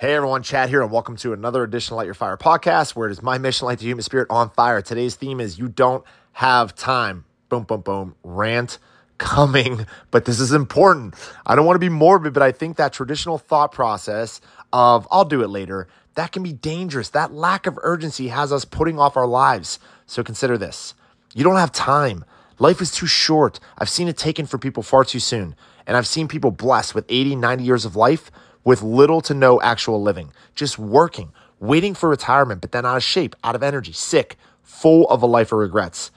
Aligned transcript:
Hey 0.00 0.14
everyone, 0.14 0.44
Chad 0.44 0.68
here, 0.68 0.80
and 0.80 0.92
welcome 0.92 1.16
to 1.16 1.32
another 1.32 1.64
edition 1.64 1.94
of 1.94 1.96
Light 1.96 2.04
Your 2.04 2.14
Fire 2.14 2.36
podcast, 2.36 2.94
where 2.94 3.08
it 3.08 3.10
is 3.10 3.20
my 3.20 3.36
mission, 3.36 3.66
light 3.66 3.80
the 3.80 3.86
human 3.86 4.04
spirit 4.04 4.28
on 4.30 4.48
fire. 4.48 4.80
Today's 4.80 5.16
theme 5.16 5.40
is 5.40 5.58
you 5.58 5.66
don't 5.66 6.04
have 6.34 6.76
time. 6.76 7.24
Boom, 7.48 7.64
boom, 7.64 7.80
boom. 7.80 8.14
Rant 8.22 8.78
coming, 9.18 9.88
but 10.12 10.24
this 10.24 10.38
is 10.38 10.52
important. 10.52 11.16
I 11.44 11.56
don't 11.56 11.66
want 11.66 11.74
to 11.74 11.80
be 11.80 11.88
morbid, 11.88 12.32
but 12.32 12.44
I 12.44 12.52
think 12.52 12.76
that 12.76 12.92
traditional 12.92 13.38
thought 13.38 13.72
process 13.72 14.40
of 14.72 15.08
I'll 15.10 15.24
do 15.24 15.42
it 15.42 15.48
later, 15.48 15.88
that 16.14 16.30
can 16.30 16.44
be 16.44 16.52
dangerous. 16.52 17.08
That 17.08 17.32
lack 17.32 17.66
of 17.66 17.76
urgency 17.82 18.28
has 18.28 18.52
us 18.52 18.64
putting 18.64 19.00
off 19.00 19.16
our 19.16 19.26
lives. 19.26 19.80
So 20.06 20.22
consider 20.22 20.56
this. 20.56 20.94
You 21.34 21.42
don't 21.42 21.56
have 21.56 21.72
time. 21.72 22.24
Life 22.60 22.80
is 22.80 22.92
too 22.92 23.08
short. 23.08 23.58
I've 23.76 23.90
seen 23.90 24.06
it 24.06 24.16
taken 24.16 24.46
from 24.46 24.60
people 24.60 24.84
far 24.84 25.02
too 25.02 25.18
soon. 25.18 25.56
And 25.88 25.96
I've 25.96 26.06
seen 26.06 26.28
people 26.28 26.52
blessed 26.52 26.94
with 26.94 27.04
80, 27.08 27.34
90 27.34 27.64
years 27.64 27.84
of 27.84 27.96
life 27.96 28.30
with 28.64 28.82
little 28.82 29.20
to 29.22 29.34
no 29.34 29.60
actual 29.60 30.02
living, 30.02 30.32
just 30.54 30.78
working, 30.78 31.32
waiting 31.60 31.94
for 31.94 32.08
retirement, 32.08 32.60
but 32.60 32.72
then 32.72 32.84
out 32.84 32.96
of 32.96 33.02
shape, 33.02 33.34
out 33.44 33.54
of 33.54 33.62
energy, 33.62 33.92
sick, 33.92 34.36
full 34.62 35.08
of 35.08 35.22
a 35.22 35.26
life 35.26 35.52
of 35.52 35.58
regrets. 35.58 36.10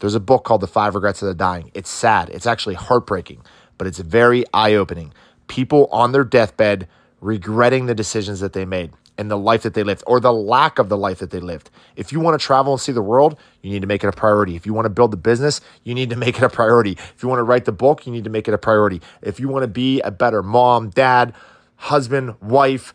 There's 0.00 0.14
a 0.14 0.20
book 0.20 0.44
called 0.44 0.60
The 0.60 0.66
Five 0.66 0.94
Regrets 0.94 1.22
of 1.22 1.28
the 1.28 1.34
Dying. 1.34 1.70
It's 1.74 1.90
sad. 1.90 2.28
It's 2.30 2.46
actually 2.46 2.74
heartbreaking, 2.74 3.42
but 3.78 3.86
it's 3.86 3.98
very 3.98 4.44
eye 4.52 4.74
opening. 4.74 5.12
People 5.48 5.88
on 5.90 6.12
their 6.12 6.24
deathbed 6.24 6.86
regretting 7.20 7.86
the 7.86 7.94
decisions 7.94 8.40
that 8.40 8.52
they 8.52 8.64
made 8.64 8.92
and 9.18 9.30
the 9.30 9.38
life 9.38 9.62
that 9.62 9.74
they 9.74 9.82
lived 9.82 10.02
or 10.06 10.20
the 10.20 10.32
lack 10.32 10.78
of 10.78 10.88
the 10.88 10.96
life 10.96 11.18
that 11.18 11.30
they 11.30 11.40
lived. 11.40 11.70
If 11.96 12.12
you 12.12 12.20
want 12.20 12.38
to 12.38 12.44
travel 12.44 12.74
and 12.74 12.80
see 12.80 12.92
the 12.92 13.02
world, 13.02 13.38
you 13.62 13.70
need 13.70 13.80
to 13.80 13.86
make 13.86 14.04
it 14.04 14.08
a 14.08 14.12
priority. 14.12 14.56
If 14.56 14.66
you 14.66 14.74
want 14.74 14.84
to 14.84 14.90
build 14.90 15.14
a 15.14 15.16
business, 15.16 15.60
you 15.84 15.94
need 15.94 16.10
to 16.10 16.16
make 16.24 16.36
it 16.36 16.42
a 16.42 16.48
priority. 16.48 16.92
If 16.92 17.22
you 17.22 17.28
want 17.28 17.38
to 17.38 17.44
write 17.44 17.64
the 17.64 17.72
book, 17.72 18.06
you 18.06 18.12
need 18.12 18.24
to 18.24 18.30
make 18.30 18.48
it 18.48 18.54
a 18.54 18.58
priority. 18.58 19.00
If 19.22 19.40
you 19.40 19.48
want 19.48 19.62
to 19.62 19.68
be 19.68 20.00
a 20.02 20.10
better 20.10 20.42
mom, 20.42 20.90
dad, 20.90 21.34
husband, 21.76 22.34
wife, 22.40 22.92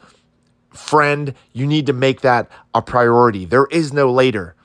friend, 0.74 1.34
you 1.54 1.68
need 1.68 1.86
to 1.86 1.94
make 1.94 2.22
that 2.22 2.50
a 2.74 2.82
priority. 2.82 3.46
There 3.46 3.68
is 3.72 3.94
no 3.94 4.12
later. 4.12 4.56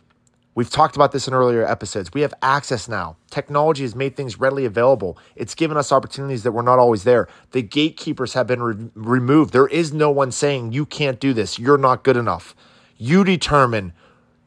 We've 0.54 0.70
talked 0.70 0.96
about 0.96 1.12
this 1.12 1.28
in 1.28 1.34
earlier 1.34 1.66
episodes. 1.66 2.14
We 2.14 2.22
have 2.22 2.32
access 2.40 2.88
now. 2.88 3.16
Technology 3.30 3.82
has 3.82 3.94
made 3.94 4.16
things 4.16 4.40
readily 4.40 4.64
available. 4.64 5.18
It's 5.34 5.54
given 5.54 5.76
us 5.76 5.92
opportunities 5.92 6.44
that 6.44 6.52
were 6.52 6.62
not 6.62 6.78
always 6.78 7.04
there. 7.04 7.28
The 7.50 7.60
gatekeepers 7.60 8.32
have 8.32 8.46
been 8.46 8.62
re- 8.62 8.90
removed. 8.94 9.52
There 9.52 9.66
is 9.66 9.92
no 9.92 10.10
one 10.10 10.32
saying, 10.32 10.72
you 10.72 10.86
can't 10.86 11.20
do 11.20 11.34
this. 11.34 11.58
You're 11.58 11.76
not 11.76 12.04
good 12.04 12.16
enough. 12.16 12.56
You 12.96 13.22
determine 13.22 13.92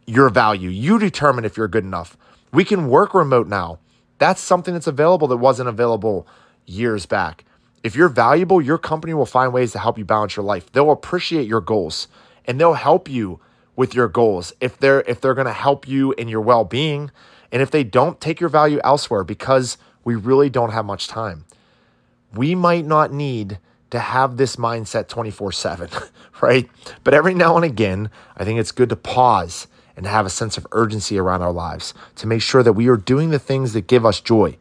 your 0.08 0.30
value. 0.30 0.70
You 0.70 0.97
determine 0.97 1.45
if 1.45 1.58
you're 1.58 1.67
good 1.67 1.84
enough. 1.84 2.17
We 2.52 2.66
can 2.66 2.90
work 2.90 3.14
remote 3.14 3.47
now. 3.47 3.78
That's 4.17 4.42
something 4.42 4.73
that's 4.73 4.88
available 4.88 5.28
that 5.28 5.38
wasn't 5.38 5.70
available 5.70 6.28
years 6.66 7.06
back. 7.06 7.45
If 7.83 7.95
you're 7.95 8.09
valuable, 8.09 8.61
your 8.61 8.77
company 8.77 9.13
will 9.13 9.25
find 9.25 9.53
ways 9.53 9.72
to 9.72 9.80
help 9.80 9.97
you 9.97 10.05
balance 10.05 10.35
your 10.35 10.44
life. 10.44 10.72
They'll 10.72 10.91
appreciate 10.91 11.47
your 11.47 11.61
goals 11.61 12.08
and 12.45 12.59
they'll 12.59 12.73
help 12.73 13.09
you 13.09 13.39
with 13.75 13.94
your 13.94 14.08
goals. 14.08 14.52
If 14.59 14.77
they're 14.77 15.02
if 15.02 15.22
they're 15.22 15.33
going 15.33 15.47
to 15.47 15.53
help 15.53 15.88
you 15.88 16.11
in 16.13 16.27
your 16.27 16.41
well-being, 16.41 17.11
and 17.52 17.61
if 17.61 17.72
they 17.72 17.83
don't, 17.83 18.19
take 18.19 18.39
your 18.39 18.50
value 18.50 18.80
elsewhere 18.83 19.23
because 19.23 19.77
we 20.03 20.16
really 20.16 20.50
don't 20.50 20.72
have 20.72 20.85
much 20.85 21.07
time. 21.07 21.45
We 22.33 22.55
might 22.55 22.85
not 22.85 23.13
need 23.13 23.59
to 23.91 24.00
have 24.00 24.38
this 24.38 24.57
mindset 24.57 25.07
24/7, 25.07 26.09
right? 26.41 26.69
But 27.03 27.13
every 27.13 27.33
now 27.33 27.55
and 27.55 27.66
again, 27.66 28.09
I 28.35 28.44
think 28.44 28.59
it's 28.59 28.72
good 28.72 28.89
to 28.89 28.95
pause 28.95 29.67
and 29.95 30.05
have 30.05 30.25
a 30.25 30.30
sense 30.30 30.57
of 30.57 30.67
urgency 30.72 31.17
around 31.17 31.41
our 31.41 31.52
lives 31.52 31.94
to 32.16 32.27
make 32.27 32.41
sure 32.41 32.63
that 32.63 32.73
we 32.73 32.88
are 32.88 32.97
doing 32.97 33.30
the 33.30 33.39
things 33.39 33.73
that 33.73 33.88
give 33.88 34.05
us 34.05 34.22
joy 34.22 34.57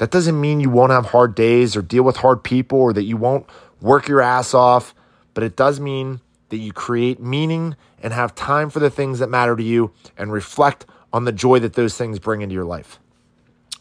that 0.00 0.10
doesn't 0.10 0.40
mean 0.40 0.60
you 0.60 0.70
won't 0.70 0.92
have 0.92 1.04
hard 1.04 1.34
days 1.34 1.76
or 1.76 1.82
deal 1.82 2.02
with 2.02 2.16
hard 2.16 2.42
people 2.42 2.80
or 2.80 2.94
that 2.94 3.02
you 3.02 3.18
won't 3.18 3.46
work 3.82 4.08
your 4.08 4.22
ass 4.22 4.54
off, 4.54 4.94
but 5.34 5.44
it 5.44 5.56
does 5.56 5.78
mean 5.78 6.22
that 6.48 6.56
you 6.56 6.72
create 6.72 7.20
meaning 7.20 7.76
and 8.02 8.14
have 8.14 8.34
time 8.34 8.70
for 8.70 8.78
the 8.78 8.88
things 8.88 9.18
that 9.18 9.28
matter 9.28 9.54
to 9.54 9.62
you 9.62 9.92
and 10.16 10.32
reflect 10.32 10.86
on 11.12 11.26
the 11.26 11.32
joy 11.32 11.58
that 11.58 11.74
those 11.74 11.98
things 11.98 12.18
bring 12.18 12.40
into 12.40 12.54
your 12.54 12.64
life. 12.64 12.98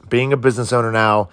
Being 0.09 0.33
a 0.33 0.37
business 0.37 0.73
owner 0.73 0.91
now, 0.91 1.29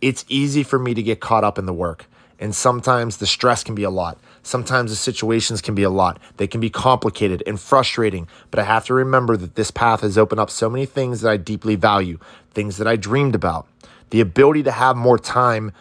it's 0.00 0.24
easy 0.26 0.62
for 0.62 0.78
me 0.78 0.94
to 0.94 1.02
get 1.02 1.20
caught 1.20 1.44
up 1.44 1.58
in 1.58 1.66
the 1.66 1.74
work. 1.74 2.06
And 2.38 2.54
sometimes 2.54 3.18
the 3.18 3.26
stress 3.26 3.62
can 3.62 3.74
be 3.74 3.82
a 3.82 3.90
lot. 3.90 4.18
Sometimes 4.42 4.90
the 4.90 4.96
situations 4.96 5.60
can 5.60 5.74
be 5.74 5.82
a 5.82 5.90
lot. 5.90 6.18
They 6.38 6.46
can 6.46 6.62
be 6.62 6.70
complicated 6.70 7.42
and 7.46 7.60
frustrating. 7.60 8.26
But 8.50 8.60
I 8.60 8.64
have 8.64 8.86
to 8.86 8.94
remember 8.94 9.36
that 9.36 9.56
this 9.56 9.70
path 9.70 10.00
has 10.00 10.16
opened 10.16 10.40
up 10.40 10.48
so 10.48 10.70
many 10.70 10.86
things 10.86 11.20
that 11.20 11.30
I 11.30 11.36
deeply 11.36 11.76
value, 11.76 12.18
things 12.54 12.78
that 12.78 12.86
I 12.86 12.96
dreamed 12.96 13.34
about 13.34 13.66
the 14.10 14.20
ability 14.20 14.62
to 14.64 14.72
have 14.72 14.96
more 14.96 15.18
time 15.18 15.72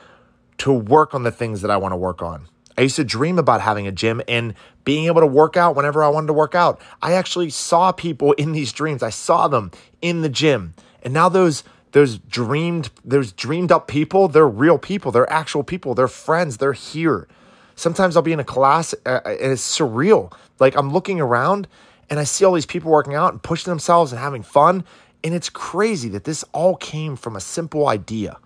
to 0.60 0.72
work 0.72 1.14
on 1.14 1.24
the 1.24 1.32
things 1.32 1.62
that 1.62 1.72
I 1.72 1.78
want 1.78 1.94
to 1.94 1.98
work 1.98 2.22
on. 2.22 2.48
I 2.78 2.84
used 2.84 2.96
to 2.96 3.04
dream 3.04 3.38
about 3.38 3.60
having 3.60 3.88
a 3.88 3.92
gym 3.92 4.22
and 4.28 4.54
being 4.86 5.06
able 5.08 5.20
to 5.20 5.28
work 5.28 5.58
out 5.58 5.76
whenever 5.76 6.04
I 6.04 6.08
wanted 6.08 6.28
to 6.28 6.34
work 6.34 6.56
out. 6.56 6.80
I 7.02 7.14
actually 7.14 7.50
saw 7.50 7.92
people 7.92 8.32
in 8.34 8.54
these 8.54 8.72
dreams. 8.72 9.04
I 9.04 9.10
saw 9.10 9.48
them 9.50 9.72
in 10.02 10.22
the 10.22 10.30
gym. 10.30 10.74
And 11.04 11.14
now 11.14 11.28
those 11.28 11.64
those 11.92 12.20
dreamed 12.20 12.90
those 13.04 13.32
dreamed 13.32 13.72
up 13.72 13.88
people, 13.88 14.28
they're 14.28 14.48
real 14.48 14.78
people. 14.78 15.12
They're 15.12 15.32
actual 15.32 15.64
people. 15.64 15.94
They're 15.94 16.08
friends. 16.08 16.58
They're 16.58 16.74
here. 16.74 17.28
Sometimes 17.76 18.16
I'll 18.16 18.24
be 18.24 18.34
in 18.34 18.40
a 18.40 18.46
class 18.46 18.94
uh, 19.06 19.22
and 19.26 19.52
it's 19.52 19.78
surreal. 19.78 20.32
Like 20.60 20.76
I'm 20.76 20.92
looking 20.94 21.20
around 21.20 21.68
and 22.10 22.20
I 22.20 22.24
see 22.24 22.46
all 22.46 22.54
these 22.54 22.66
people 22.66 22.92
working 22.92 23.14
out 23.14 23.34
and 23.34 23.42
pushing 23.44 23.72
themselves 23.72 24.12
and 24.12 24.20
having 24.22 24.44
fun 24.44 24.84
and 25.24 25.34
it's 25.34 25.50
crazy 25.50 26.10
that 26.10 26.24
this 26.24 26.44
all 26.54 26.76
came 26.76 27.16
from 27.16 27.36
a 27.36 27.42
simple 27.42 27.88
idea. 27.88 28.38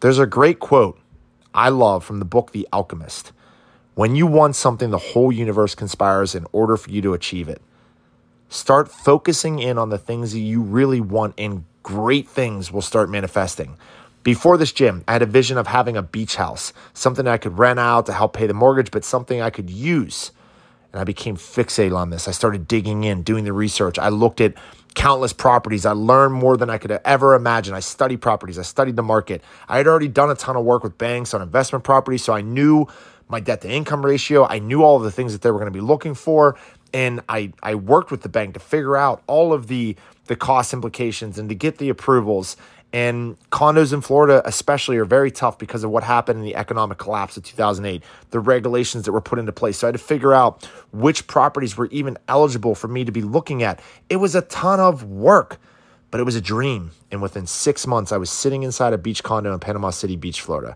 There's 0.00 0.18
a 0.18 0.26
great 0.26 0.60
quote 0.60 0.98
I 1.54 1.70
love 1.70 2.04
from 2.04 2.18
the 2.18 2.24
book 2.24 2.52
The 2.52 2.68
Alchemist. 2.72 3.32
When 3.94 4.14
you 4.14 4.26
want 4.26 4.54
something, 4.54 4.90
the 4.90 4.98
whole 4.98 5.32
universe 5.32 5.74
conspires 5.74 6.34
in 6.34 6.46
order 6.52 6.76
for 6.76 6.90
you 6.90 7.02
to 7.02 7.14
achieve 7.14 7.48
it. 7.48 7.60
Start 8.48 8.88
focusing 8.88 9.58
in 9.58 9.76
on 9.76 9.88
the 9.88 9.98
things 9.98 10.32
that 10.32 10.38
you 10.38 10.62
really 10.62 11.00
want, 11.00 11.34
and 11.36 11.64
great 11.82 12.28
things 12.28 12.70
will 12.70 12.80
start 12.80 13.10
manifesting. 13.10 13.76
Before 14.22 14.56
this 14.56 14.72
gym, 14.72 15.02
I 15.08 15.14
had 15.14 15.22
a 15.22 15.26
vision 15.26 15.58
of 15.58 15.66
having 15.66 15.96
a 15.96 16.02
beach 16.02 16.36
house, 16.36 16.72
something 16.94 17.26
I 17.26 17.38
could 17.38 17.58
rent 17.58 17.80
out 17.80 18.06
to 18.06 18.12
help 18.12 18.34
pay 18.34 18.46
the 18.46 18.54
mortgage, 18.54 18.90
but 18.90 19.04
something 19.04 19.40
I 19.40 19.50
could 19.50 19.68
use. 19.68 20.30
And 20.92 21.00
I 21.00 21.04
became 21.04 21.36
fixated 21.36 21.96
on 21.96 22.10
this. 22.10 22.28
I 22.28 22.30
started 22.30 22.68
digging 22.68 23.04
in, 23.04 23.22
doing 23.22 23.44
the 23.44 23.52
research. 23.52 23.98
I 23.98 24.10
looked 24.10 24.40
at 24.40 24.54
countless 24.98 25.32
properties. 25.32 25.86
I 25.86 25.92
learned 25.92 26.34
more 26.34 26.56
than 26.56 26.68
I 26.68 26.76
could 26.76 26.90
ever 26.90 27.34
imagine. 27.34 27.72
I 27.72 27.80
studied 27.80 28.20
properties, 28.20 28.58
I 28.58 28.62
studied 28.62 28.96
the 28.96 29.02
market. 29.02 29.42
I 29.68 29.76
had 29.76 29.86
already 29.86 30.08
done 30.08 30.28
a 30.28 30.34
ton 30.34 30.56
of 30.56 30.64
work 30.64 30.82
with 30.82 30.98
banks 30.98 31.32
on 31.32 31.40
investment 31.40 31.84
properties, 31.84 32.24
so 32.24 32.32
I 32.32 32.40
knew 32.40 32.86
my 33.28 33.38
debt 33.38 33.60
to 33.60 33.70
income 33.70 34.04
ratio. 34.04 34.44
I 34.44 34.58
knew 34.58 34.82
all 34.82 34.96
of 34.96 35.04
the 35.04 35.12
things 35.12 35.32
that 35.32 35.42
they 35.42 35.52
were 35.52 35.58
going 35.58 35.72
to 35.72 35.76
be 35.76 35.84
looking 35.84 36.14
for. 36.14 36.58
And 36.92 37.20
I, 37.28 37.52
I 37.62 37.76
worked 37.76 38.10
with 38.10 38.22
the 38.22 38.28
bank 38.28 38.54
to 38.54 38.60
figure 38.60 38.96
out 38.96 39.22
all 39.26 39.52
of 39.52 39.68
the, 39.68 39.94
the 40.26 40.34
cost 40.34 40.72
implications 40.72 41.38
and 41.38 41.48
to 41.48 41.54
get 41.54 41.78
the 41.78 41.90
approvals. 41.90 42.56
And 42.92 43.36
condos 43.50 43.92
in 43.92 44.00
Florida, 44.00 44.40
especially, 44.46 44.96
are 44.96 45.04
very 45.04 45.30
tough 45.30 45.58
because 45.58 45.84
of 45.84 45.90
what 45.90 46.04
happened 46.04 46.38
in 46.38 46.44
the 46.44 46.56
economic 46.56 46.96
collapse 46.96 47.36
of 47.36 47.44
2008, 47.44 48.02
the 48.30 48.40
regulations 48.40 49.04
that 49.04 49.12
were 49.12 49.20
put 49.20 49.38
into 49.38 49.52
place. 49.52 49.78
So 49.78 49.86
I 49.86 49.88
had 49.88 49.92
to 49.92 49.98
figure 49.98 50.32
out 50.32 50.64
which 50.92 51.26
properties 51.26 51.76
were 51.76 51.86
even 51.86 52.16
eligible 52.28 52.74
for 52.74 52.88
me 52.88 53.04
to 53.04 53.12
be 53.12 53.20
looking 53.20 53.62
at. 53.62 53.80
It 54.08 54.16
was 54.16 54.34
a 54.34 54.42
ton 54.42 54.80
of 54.80 55.04
work, 55.04 55.58
but 56.10 56.18
it 56.18 56.24
was 56.24 56.34
a 56.34 56.40
dream. 56.40 56.92
And 57.10 57.20
within 57.20 57.46
six 57.46 57.86
months, 57.86 58.10
I 58.10 58.16
was 58.16 58.30
sitting 58.30 58.62
inside 58.62 58.94
a 58.94 58.98
beach 58.98 59.22
condo 59.22 59.52
in 59.52 59.60
Panama 59.60 59.90
City 59.90 60.16
Beach, 60.16 60.40
Florida. 60.40 60.74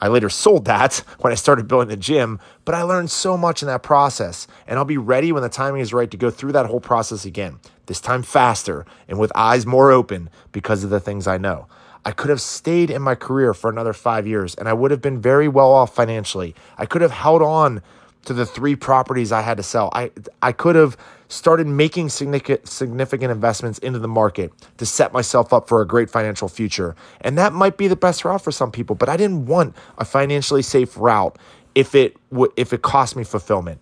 I 0.00 0.08
later 0.08 0.28
sold 0.28 0.64
that 0.64 0.96
when 1.18 1.32
I 1.32 1.36
started 1.36 1.68
building 1.68 1.88
the 1.88 1.96
gym, 1.96 2.40
but 2.64 2.74
I 2.74 2.82
learned 2.82 3.10
so 3.10 3.36
much 3.36 3.62
in 3.62 3.66
that 3.68 3.82
process. 3.82 4.46
And 4.66 4.78
I'll 4.78 4.84
be 4.84 4.98
ready 4.98 5.32
when 5.32 5.42
the 5.42 5.48
timing 5.48 5.80
is 5.80 5.92
right 5.92 6.10
to 6.10 6.16
go 6.16 6.30
through 6.30 6.52
that 6.52 6.66
whole 6.66 6.80
process 6.80 7.24
again, 7.24 7.58
this 7.86 8.00
time 8.00 8.22
faster 8.22 8.86
and 9.08 9.18
with 9.18 9.32
eyes 9.34 9.66
more 9.66 9.90
open 9.90 10.30
because 10.52 10.84
of 10.84 10.90
the 10.90 11.00
things 11.00 11.26
I 11.26 11.38
know. 11.38 11.66
I 12.04 12.12
could 12.12 12.30
have 12.30 12.40
stayed 12.40 12.90
in 12.90 13.02
my 13.02 13.14
career 13.14 13.52
for 13.52 13.68
another 13.68 13.92
five 13.92 14.26
years 14.26 14.54
and 14.54 14.68
I 14.68 14.72
would 14.72 14.90
have 14.90 15.02
been 15.02 15.20
very 15.20 15.48
well 15.48 15.70
off 15.70 15.94
financially. 15.94 16.54
I 16.78 16.86
could 16.86 17.02
have 17.02 17.10
held 17.10 17.42
on 17.42 17.82
to 18.24 18.32
the 18.32 18.46
three 18.46 18.74
properties 18.74 19.32
I 19.32 19.42
had 19.42 19.56
to 19.58 19.62
sell. 19.62 19.90
I, 19.92 20.10
I 20.40 20.52
could 20.52 20.76
have 20.76 20.96
started 21.30 21.66
making 21.66 22.08
significant, 22.08 23.22
investments 23.22 23.78
into 23.78 23.98
the 23.98 24.08
market 24.08 24.52
to 24.76 24.84
set 24.84 25.12
myself 25.12 25.52
up 25.52 25.68
for 25.68 25.80
a 25.80 25.86
great 25.86 26.10
financial 26.10 26.48
future. 26.48 26.96
And 27.20 27.38
that 27.38 27.52
might 27.52 27.76
be 27.76 27.88
the 27.88 27.96
best 27.96 28.24
route 28.24 28.42
for 28.42 28.50
some 28.50 28.72
people, 28.72 28.96
but 28.96 29.08
I 29.08 29.16
didn't 29.16 29.46
want 29.46 29.76
a 29.96 30.04
financially 30.04 30.62
safe 30.62 30.96
route 30.98 31.38
if 31.74 31.94
it 31.94 32.16
w- 32.30 32.52
if 32.56 32.72
it 32.72 32.82
cost 32.82 33.14
me 33.16 33.24
fulfillment. 33.24 33.80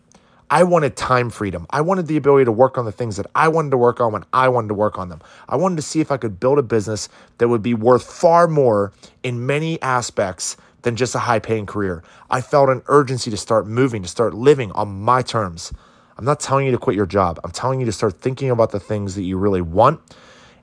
I 0.50 0.65
wanted 0.65 0.97
time 0.97 1.29
freedom. 1.31 1.67
I 1.71 1.81
wanted 1.81 2.06
the 2.06 2.17
ability 2.17 2.47
to 2.47 2.53
work 2.53 2.79
on 2.79 2.85
the 2.85 2.93
things 2.93 3.17
that 3.17 3.27
I 3.35 3.49
wanted 3.49 3.71
to 3.71 3.79
work 3.79 4.01
on 4.01 4.12
when 4.12 4.25
I 4.33 4.49
wanted 4.49 4.69
to 4.69 4.75
work 4.75 4.99
on 4.99 5.09
them. 5.09 5.21
I 5.49 5.56
wanted 5.56 5.77
to 5.77 5.83
see 5.83 6.01
if 6.01 6.11
I 6.11 6.17
could 6.17 6.41
build 6.41 6.59
a 6.59 6.62
business 6.62 7.09
that 7.39 7.49
would 7.49 7.62
be 7.62 7.75
worth 7.75 8.05
far 8.05 8.47
more 8.47 8.93
in 9.23 9.44
many 9.47 9.81
aspects 9.83 10.56
than 10.83 10.97
just 10.97 11.15
a 11.15 11.19
high 11.19 11.39
paying 11.39 11.67
career. 11.67 12.03
I 12.31 12.41
felt 12.41 12.69
an 12.71 12.83
urgency 12.87 13.31
to 13.31 13.37
start 13.37 13.67
moving, 13.67 14.03
to 14.03 14.09
start 14.09 14.33
living 14.33 14.73
on 14.73 14.89
my 14.89 15.23
terms. 15.23 15.73
I'm 16.19 16.25
not 16.25 16.41
telling 16.41 16.67
you 16.67 16.73
to 16.73 16.79
quit 16.79 16.97
your 16.97 17.06
job. 17.06 17.38
I'm 17.44 17.53
telling 17.53 17.79
you 17.79 17.87
to 17.87 17.93
start 17.93 18.20
thinking 18.20 18.50
about 18.50 18.73
the 18.73 18.81
things 18.81 19.15
that 19.15 19.23
you 19.23 19.38
really 19.38 19.61
want 19.61 20.00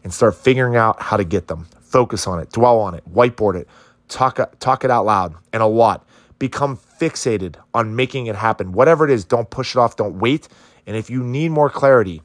and 0.04 0.14
start 0.14 0.36
figuring 0.36 0.76
out 0.76 1.02
how 1.02 1.16
to 1.16 1.24
get 1.24 1.48
them. 1.48 1.66
Focus 1.82 2.28
on 2.28 2.40
it, 2.40 2.52
dwell 2.52 2.78
on 2.80 2.94
it, 2.94 3.04
whiteboard 3.12 3.56
it, 3.56 3.70
talk, 4.10 4.38
talk 4.60 4.84
it 4.84 4.92
out 4.92 5.06
loud 5.06 5.34
and 5.54 5.64
a 5.64 5.66
lot. 5.66 6.06
become 6.40 6.78
fixated 6.78 7.56
on 7.74 7.96
making 7.96 8.28
it 8.28 8.36
happen. 8.36 8.72
Whatever 8.72 9.06
it 9.06 9.12
is, 9.12 9.26
don't 9.26 9.50
push 9.50 9.76
it 9.76 9.80
off, 9.80 9.96
don't 9.96 10.20
wait. 10.20 10.48
And 10.86 10.96
if 10.96 11.10
you 11.10 11.24
need 11.24 11.50
more 11.50 11.70
clarity 11.70 12.22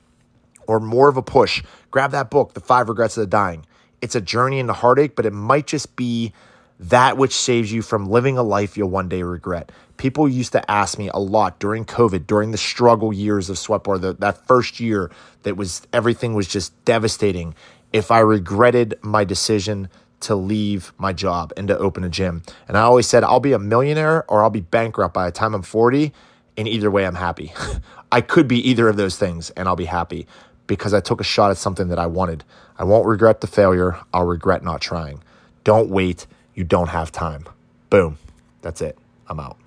or 0.66 0.80
more 0.80 1.08
of 1.08 1.16
a 1.16 1.22
push, 1.22 1.62
grab 1.90 2.10
that 2.12 2.30
book, 2.30 2.54
The 2.54 2.60
Five 2.60 2.88
Regrets 2.88 3.16
of 3.16 3.22
the 3.22 3.26
Dying. 3.26 3.64
It's 4.00 4.14
a 4.14 4.20
journey 4.20 4.58
into 4.58 4.72
heartache, 4.72 5.14
but 5.14 5.26
it 5.26 5.32
might 5.32 5.66
just 5.66 5.94
be 5.96 6.32
that 6.78 7.18
which 7.18 7.34
saves 7.34 7.72
you 7.72 7.82
from 7.82 8.06
living 8.06 8.38
a 8.38 8.42
life 8.42 8.76
you'll 8.76 8.90
one 8.90 9.08
day 9.08 9.22
regret. 9.22 9.70
People 10.00 10.26
used 10.26 10.52
to 10.52 10.70
ask 10.70 10.96
me 10.96 11.10
a 11.12 11.18
lot 11.18 11.58
during 11.58 11.84
COVID, 11.84 12.26
during 12.26 12.52
the 12.52 12.56
struggle 12.56 13.12
years 13.12 13.50
of 13.50 13.56
Sweatbar, 13.56 14.18
that 14.18 14.46
first 14.46 14.80
year 14.80 15.10
that 15.42 15.58
was 15.58 15.86
everything 15.92 16.32
was 16.32 16.48
just 16.48 16.72
devastating. 16.86 17.54
If 17.92 18.10
I 18.10 18.20
regretted 18.20 18.94
my 19.02 19.24
decision 19.24 19.90
to 20.20 20.34
leave 20.34 20.94
my 20.96 21.12
job 21.12 21.52
and 21.54 21.68
to 21.68 21.76
open 21.76 22.02
a 22.02 22.08
gym. 22.08 22.42
And 22.66 22.78
I 22.78 22.80
always 22.80 23.06
said, 23.06 23.24
I'll 23.24 23.40
be 23.40 23.52
a 23.52 23.58
millionaire 23.58 24.24
or 24.26 24.42
I'll 24.42 24.48
be 24.48 24.62
bankrupt 24.62 25.12
by 25.12 25.26
the 25.26 25.32
time 25.32 25.54
I'm 25.54 25.60
40. 25.60 26.14
And 26.56 26.66
either 26.66 26.90
way, 26.90 27.04
I'm 27.04 27.16
happy. 27.16 27.52
I 28.10 28.22
could 28.22 28.48
be 28.48 28.70
either 28.70 28.88
of 28.88 28.96
those 28.96 29.18
things 29.18 29.50
and 29.50 29.68
I'll 29.68 29.76
be 29.76 29.84
happy 29.84 30.26
because 30.66 30.94
I 30.94 31.00
took 31.00 31.20
a 31.20 31.24
shot 31.24 31.50
at 31.50 31.58
something 31.58 31.88
that 31.88 31.98
I 31.98 32.06
wanted. 32.06 32.42
I 32.78 32.84
won't 32.84 33.06
regret 33.06 33.42
the 33.42 33.46
failure. 33.46 33.98
I'll 34.14 34.24
regret 34.24 34.64
not 34.64 34.80
trying. 34.80 35.22
Don't 35.62 35.90
wait. 35.90 36.26
You 36.54 36.64
don't 36.64 36.88
have 36.88 37.12
time. 37.12 37.44
Boom. 37.90 38.16
That's 38.62 38.80
it. 38.80 38.96
I'm 39.28 39.38
out. 39.38 39.59